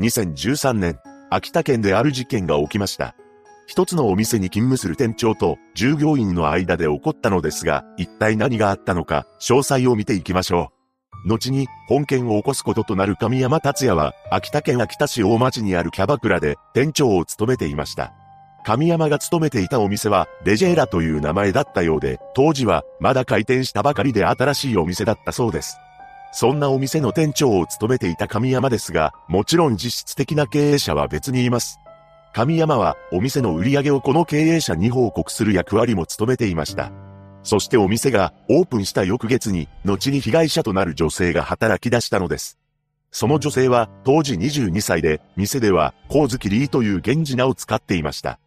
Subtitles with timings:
[0.00, 0.98] 2013年、
[1.28, 3.16] 秋田県である事件が起きました。
[3.66, 10.72] 一つのお店に勤務する店長と従業員の間で起こったのですが、一体何があったのか、詳細を見ていきましょ
[11.26, 11.28] う。
[11.28, 18.14] 後に、本件を起こすこととなる神山達也は、秋田県秋田市大町にあるキャバクラで店長を務めていました。
[18.64, 25.76] 神山が勤めていたお店は、レジェーラという名前だったようで、当時は、まだ開店したばかりで新しいお店だったそうです。
[26.32, 31.78] そんなお店の店長を務めていた神山ですが、もちろん実質的な経営者は別にいます。
[32.34, 36.92] 神山は、お店の売り上げをこの経営者に報告する役割も務めていました。
[37.42, 42.58] そしてお店がオープンした翌月に、後に被害者となる女性が働き出したのです。
[43.10, 48.38] その女性は当時22歳で、店では、光月リーという源氏名を使っていました。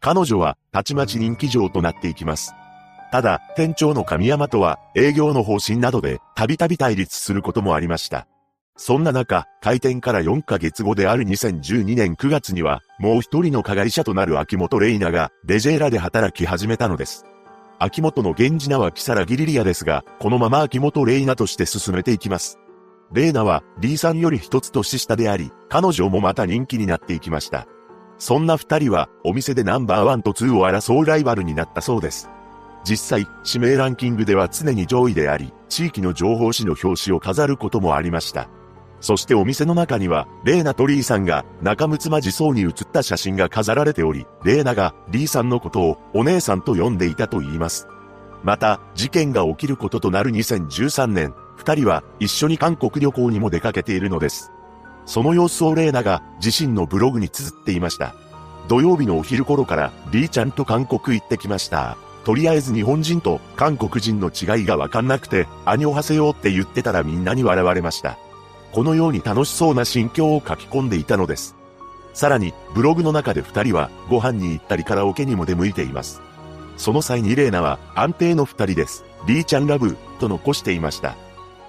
[0.00, 2.52] 彼女は、たちまち人気上となっていきます。
[3.10, 8.26] ただ、店長の神山とは、営業の方針などで、たびたび対立することもありました。
[8.76, 17.24] そんな中、開店から4ヶ月後である2012年9月には、もう一人の加害者となる秋元玲奈が、レジェーラで働き始めたのです。
[17.80, 22.58] 秋元の源氏名は木更木リリアですが、このまま秋元玲奈として進めていきます。
[23.12, 27.66] 玲奈は D さんより一つ年下であり、彼女もまた人気になっていきました。
[28.18, 32.28] そんな二人はお店でナンバーワンとツーを争うライバルになったそうです。
[32.88, 38.48] 実際、指名ランキングでは常に上位であり、地域の情報誌の表紙を飾ることもありました。
[39.02, 47.86] そしてお店の中には、レーナとリーさんが仲睦まじそうに写った写真が飾られており、レーナがリーさんのことをお姉さんと呼んでいたと言います。
[48.42, 54.50] また、事件が起きることとなる2013年、二人は一緒に韓国旅行にも出かけているのです。
[55.04, 58.14] その様子をレーナが自身のブログに綴っていました。
[58.66, 61.98] 土曜日のお昼頃からリーちゃんと韓国行ってきました。
[62.28, 68.18] とりあえず日本人と韓国人の違いがわかんなくて、兄をはせようって言ってたらみんなに笑われました。
[68.70, 71.56] このように楽しそうな心境を書き込んでいたのです。
[72.12, 76.20] さらに、ブログの中で二人はご飯に行ったりカラオケにも出向いています。
[76.76, 79.06] その際にレーナは安定の二人です。
[79.26, 81.16] リーちゃんラブと残していました。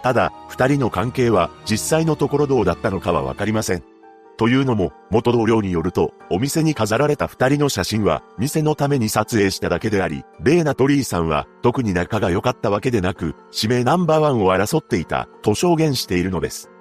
[0.03, 3.98] ただ、二人の関係は実際のところどうだったのかはわかりません。
[4.39, 16.72] というのも、元同僚によると、お店に飾られた二人の写真は、店のために撮影しただけであり、レーナとリーさんは、特に仲が良かったわけでなく、指名ナンバーワンを争っていた、と証言しているのです。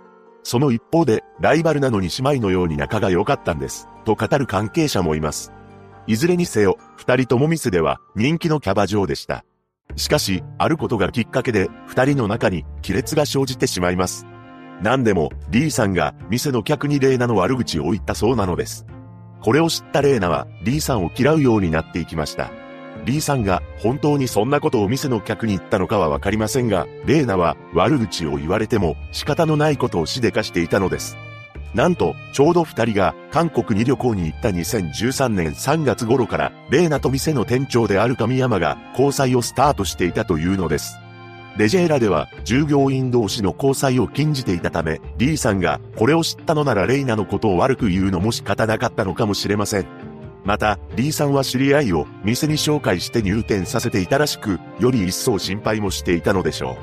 [0.45, 5.53] その一方で、ライバルなのに姉妹のように仲が良かったんです、と語る関係者もいます。
[6.07, 9.45] いずれにせよ、二人とも店では人気のキャバ嬢でした。
[9.97, 14.29] しかし、あることがきっかけで、二人の中に亀裂が生じてしまいます。
[14.83, 18.87] 何でも、リーさんが店の客にレーナの悪口を言ったそうなのです。
[19.41, 22.51] これを知ったレーナは、リーさんを嫌うようになっていきました。
[23.05, 31.17] リーさんが本当にそんなことを店の客に言ったのかはわかりませんが、レーナは悪口を言われても仕方のないことをしでかしていたのです。
[31.75, 40.99] なんと、ちょうど二人が韓国に旅行に行った2013年3月頃から、レーナと店の店長である神山が交際をスタートしていたというのです。
[41.59, 49.87] レジェーラでは従業員同士の交際を禁じていたため、リーさんがこれを知ったのならレイナのことを悪く言うのも仕方なかったのかもしれません。
[50.45, 56.77] また、リーさんは知り合いを店に紹介して入店させていたらしく、より一層心配もしていたのでしょ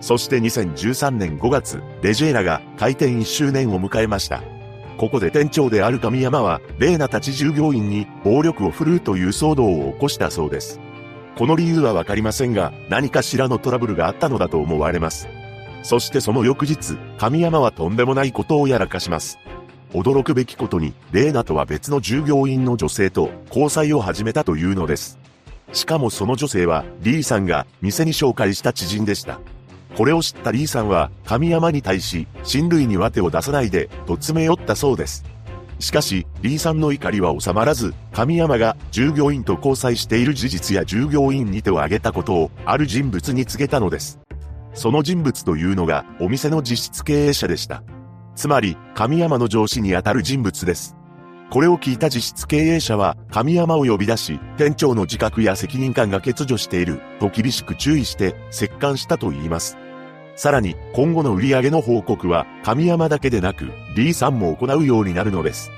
[0.00, 0.02] う。
[0.02, 4.42] そして2013年5月、レジェーラが開店1周年を迎えました。
[4.96, 10.80] ここで店長である神山は、レーナたち従業員に暴力を振るうという騒動を起こしたそうです。
[11.36, 15.28] この理由はわかりませんが、何かしらのトラブルがあったのだと思われます。
[15.82, 19.38] そしてその翌日、神山はとんでもないことをやらかします。
[19.92, 25.18] 驚くべきことに、レーナとは別の従業員の女性と交際を始めたというのです。
[25.72, 29.40] しかもその女性は、リーさんが店に紹介した知人でした。
[29.96, 35.24] これを知ったリーさんは、神山に対し、親類には手を出さないで、と詰め寄ったそうです。
[35.78, 44.20] しかし、リーさんの怒りは収まらず、神山が従業員と交際している事実や従業員に手を挙げたことを、ある人物に告げたのです。
[44.72, 47.82] その人物というのが、お店の実質経営者でした。
[48.34, 50.96] つまり、神山の上司にあたる人物です。
[51.50, 59.76] これを聞いた実質経営者は、神山を呼び出し、店長の自覚や責任感が欠如している、と厳しく注意して、折檻したと言います。
[60.36, 65.70] さらに、今後の売り上げの報告は、神山だけでなく、D さんも行うようになるのです。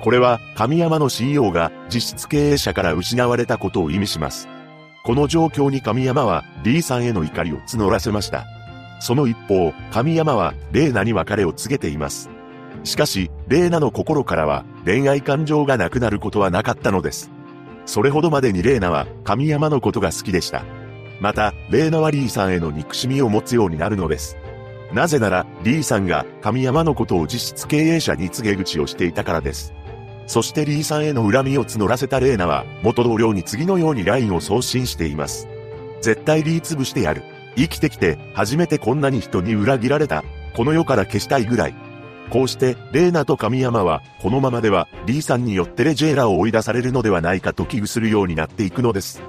[0.00, 4.48] これは、神山の信用が実質経営者から失われたことを意味します。
[5.04, 8.44] この状況に神山は D さんへの怒りを募らせました。
[9.00, 12.30] その一方、神山は、レーナに別れを告げています。
[12.84, 17.30] しかし、レーナの心からは、恋愛感情がなくなることはなかったのです。
[17.84, 20.64] それほどまでにレーナは、神山のことが好きでした。
[21.20, 24.36] また、レーナはリーさんへの憎しみを持つようになるのです。
[24.92, 29.72] なぜなら、リーさんが神山のことを実質経営者に告げ口をしていたからです。
[30.26, 35.48] そしてリーさんへの恨みを募らせたレーナは、元同僚に次のように LINE を送信しています。
[36.00, 37.22] 絶対リー潰してやる。
[37.56, 40.24] 生きてきて、初めてこんなに人に裏切られた。
[40.54, 41.74] この世から消したいぐらい。
[42.30, 49.22] こうして、レーナと神山は、このままでは、リーさんによってレジェーラを追い出されるのではないかと危惧するようになっていくのです。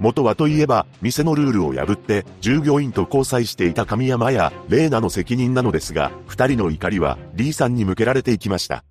[0.00, 8.84] 元はといえば、店のルールを破って、従業員と交際していた神山や、レーナの責任なのですが、二人の怒りは、リーさんに向けられていきました。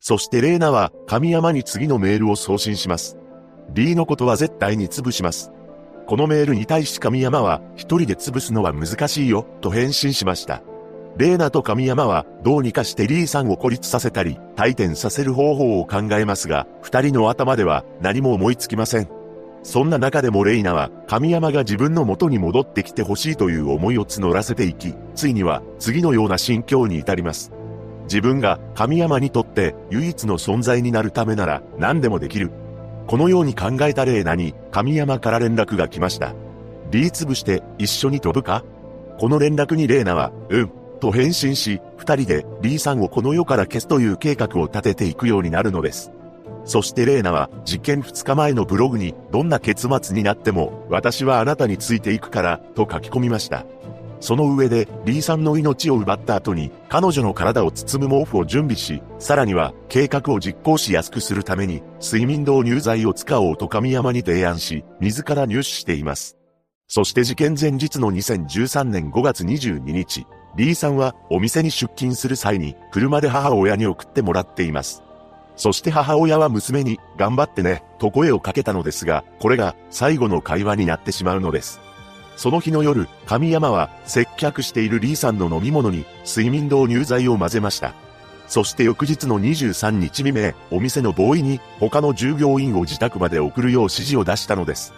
[0.00, 3.18] そしてレーナは、神山に次のメールを送信します。
[3.74, 5.50] リーのことは絶対に潰します。
[6.06, 10.62] このメールに対し神山は、一人で潰すのは難しいよ、と返信しました。
[11.16, 19.13] レーナと神山は、どうにかしてリーさんを孤立させたり、退店させる方法を考えますが、二人の頭では何も思いつきません。
[19.64, 27.50] そんな中でもレイナは、神山が自分の元に戻ってきてほしいという思いを募らせていき、ついには次のような心境に至ります。
[28.04, 32.50] 自分が神山にとって唯一の存在になるためなら何でもできる。
[33.06, 36.34] このように考えたレイナに神山から連絡が来ました。
[36.90, 38.62] リーツブして一緒に飛ぶか？
[39.18, 40.70] この連絡にレイナは、うん、
[41.00, 46.12] と返信し、二人でリーさんをこの世から消すという計画を立てていくようになるのです。
[46.64, 53.66] そしてレーナは、実験2日前のブログに、どんな結末になっても、私はあなたについていくから、と書き込みました。
[54.20, 66.38] その上で、リーさんの命を奪った後に、彼女の体を包む毛布を準備し、さらには、計画を実行しやすくするために、睡眠導入剤を使おうと神山に提案し、自ら入手しています。
[66.88, 70.26] そして事件前日の2013年5月22日、
[70.56, 75.03] リーさんはお店に出勤する際に車で母親に送ってもらっています。
[75.56, 81.80] そして母親は娘に、頑張ってね、と声をかけたのですが、これが最後の会話になってしまうのです。
[82.36, 87.94] その日の夜、神山は接客しているリーさんの飲み物に睡眠導入剤を混ぜました。
[88.48, 94.92] そして翌日の23日未明、お店のボーイに他の従業員を自宅まで送るよう指示を出したのです。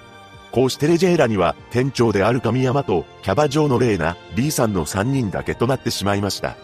[0.50, 6.56] こうしてレジェーラには店長である神山とキャバ嬢のレーナ、リーさんの3人だけとなってしまいました。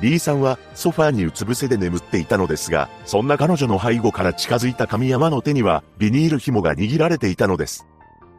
[0.00, 7.86] リーさんはソファーにうつ伏せで眠っていたのですが、そんな彼女の背後から近づいた神山の手にはビニール紐が握られていたのです。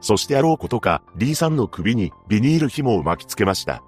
[0.02, 3.81] そしてあろうことか、リーさんの首にビニール紐を巻きつけました。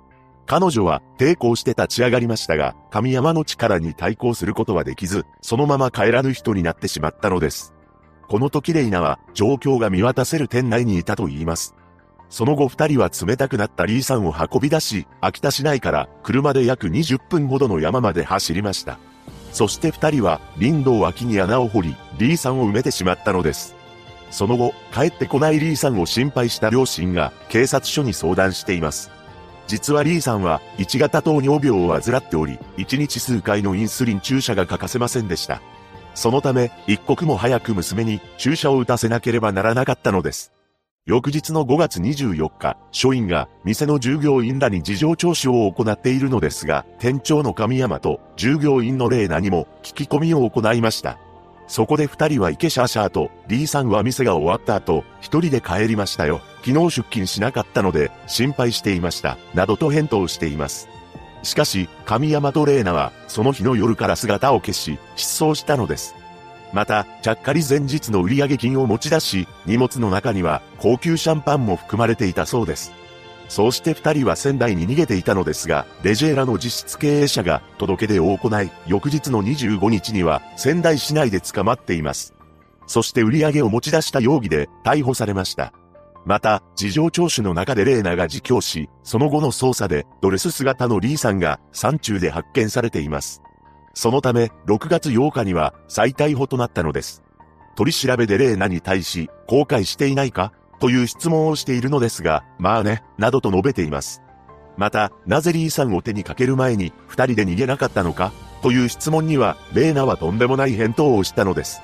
[0.48, 7.74] 彼女は抵抗して立ち上がりましたが、神山の力に対抗することはできず、そのまま帰らぬ人になってしまったのです。
[8.28, 11.76] この時レイナは状況が見渡せる店内にいたと言います。
[12.30, 19.00] その後二人は冷たくなったリーさんを運び出し、秋田市内から車で約20分ほどの山まで走りました。
[19.52, 23.76] そして二人は林道脇に穴を掘り、リーさんを埋めてしまったのです。
[24.30, 29.10] その後、帰ってこないリーさんを心配した両親が警察署に相談しています。
[29.68, 35.62] 実はリーさんは1型糖尿病を患っており、1日数回のインスリン注射が欠かせませんでした。
[36.14, 40.52] そのため、一刻も早く娘に注射を打たせなければならなかったのです。
[41.08, 51.18] 翌日の5月24日、署員が店の従業員らに事情聴取を行っているのですが、店長の神山と従業員のレーナにも聞き込みを行いました。
[51.66, 56.42] そこで二人は池シャーシャーと D さんは店が終わった後、一人で帰りましたよ。
[56.66, 59.38] 昨日出勤しなかったので心配していました。
[59.54, 60.90] などと返答しています。
[61.42, 66.16] しかし、神山とレーナはその日の夜から姿を消し、失踪したのです。
[66.74, 72.92] また、ちゃっかり前日の売上金を持ち出し、荷物の中には高級シャンパンも含まれていたそうです。
[73.50, 82.34] そうして二人は仙台に逃げていたのですが、レジェーラの実質経営者が届け出を行い、翌日の25日には仙台市内で捕まっています。
[82.88, 85.74] そして売上を持ち出した容疑で逮捕されました。
[86.26, 93.42] また、事情聴取の中でレーナが自供し、その後の捜査でドレス姿のリーさんが山中で発見されています。
[93.98, 97.24] そのため、6月8日には再逮捕となったのです。
[97.76, 104.22] 取り調べでレーナに対し、後悔していないかという質問をしているのですが、まあね、などと述べています。
[104.78, 111.82] また、なぜリーさんを手にかける前に二人で逃げなかったのかという質問には、レーナはとんでもない返答をしたのです。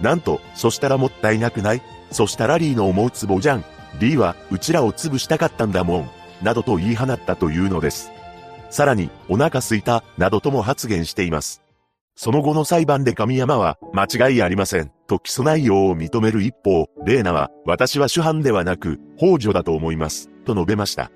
[0.00, 3.64] なんと、そしたらもったいなくないそしたらリーの思うツボじゃん。
[3.98, 6.10] リーは、うちらを潰したかったんだもん。
[6.40, 8.10] などと言い放ったというのです。
[8.70, 11.62] さらに、お腹すいた、などとも発言しています。
[12.14, 21.10] その後の裁判で神山は、間違いありません、と起訴内容を認める一方、レーナは、私は主犯ではなく、法助だと思います、と述べました。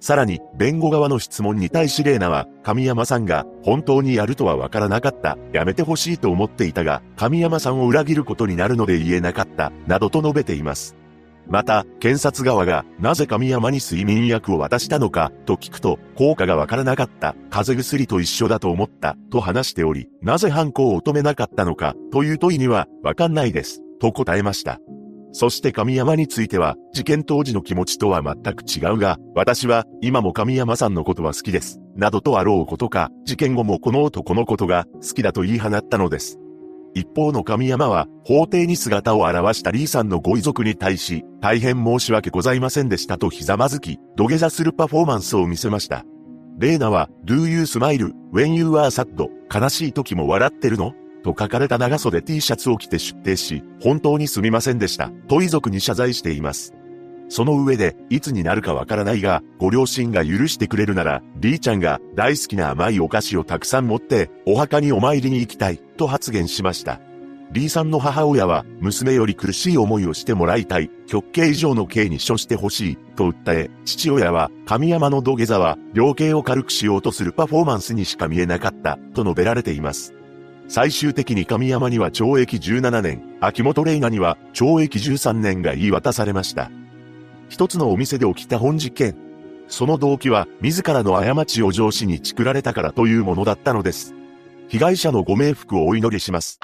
[0.00, 10.96] さらに、弁護側の質問に対しレーナは、神山さんが、本当にやるとはわからなかった、やめてほしいと思っていたが、神山さんを裏切ることになるので言えなかった、などと述べています。
[11.48, 24.80] また、検察側が、なぜ神山に睡眠薬を渡したのか、と聞くと、効果がわからなかった、風邪薬と一緒だと思った、と話しており、なぜ犯行を止めなかったのか、という問いには、わかんないです、と答えました。
[25.36, 31.80] そして神山については、事件当時の気持ちとは全く違うが、私は、今も神山さんのことは好きです。
[31.96, 36.38] などとあろうことか、事件後もこの男のことが好きだと言い放ったのです。
[36.94, 46.04] 一方の神山は、法廷に姿を現したリーさんのご遺族に対し、大変申し訳ございませんでしたとひざまずき、土下座するパフォーマンスを見せました。
[46.58, 49.28] レーナは、Do you smile when you are sad?
[49.52, 50.94] 悲しい時も笑ってるの？
[51.24, 55.10] と書かれた長袖 T シャツを着て出廷し、本当にすみませんでした。
[55.26, 56.74] と遺族に謝罪しています。
[57.28, 67.00] その上で、いつになるかわからないが、ご両親が許してくれるなら、リーちゃんが大好きな甘いお菓子をたくさん持って、お墓にお参りに行きたい、と発言しました。
[67.52, 80.14] リーさんの母親は、娘より苦しい思いをしてもらいたい、極刑以上の刑に処してほしい、と訴え、父親は、神山の土下座は、量刑を軽くしようとするパフォーマンスにしか見えなかった、と述べられています。
[80.66, 86.70] 最終的に神山には懲役17年、秋元玲奈には懲役13年が言い渡されました。
[87.48, 89.16] 一つのお店で起きた本実験。
[89.68, 94.14] その動機は、自らの過ちを上司にチクられたからというものだったのです。
[94.68, 96.58] 被害者のご冥福をお祈りします。